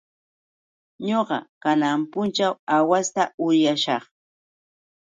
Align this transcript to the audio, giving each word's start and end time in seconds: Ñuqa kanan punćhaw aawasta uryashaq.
Ñuqa 1.07 1.37
kanan 1.63 1.99
punćhaw 2.11 2.53
aawasta 2.75 3.23
uryashaq. 3.45 4.03